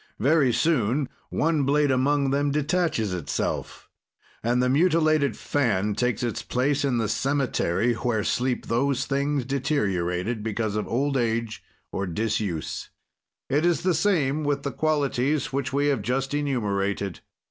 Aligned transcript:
"Very 0.17 0.51
soon, 0.51 1.09
one 1.29 1.61
blade 1.61 1.91
among 1.91 2.31
them 2.31 2.49
detaches 2.49 3.13
itself, 3.13 3.87
and 4.43 4.59
the 4.59 4.67
mutilated 4.67 5.37
fan 5.37 5.93
takes 5.93 6.23
its 6.23 6.41
place 6.41 6.83
in 6.83 6.97
the 6.97 7.07
cemetery 7.07 7.93
where 7.93 8.23
sleep 8.23 8.65
those 8.65 9.05
things 9.05 9.45
deteriorated 9.45 10.41
because 10.41 10.75
of 10.75 10.87
old 10.87 11.17
age 11.17 11.61
or 11.91 12.07
disuse. 12.07 12.89
"It 13.47 13.63
is 13.63 13.83
the 13.83 13.93
same 13.93 14.43
with 14.43 14.63
the 14.63 14.71
qualities 14.71 15.53
which 15.53 15.71
we 15.71 15.85
have 15.89 16.01
just 16.01 16.33
enumerated. 16.33 17.19